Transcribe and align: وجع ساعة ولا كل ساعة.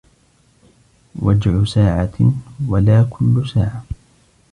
وجع 1.19 1.63
ساعة 1.63 2.31
ولا 2.67 3.03
كل 3.09 3.49
ساعة. 3.53 3.83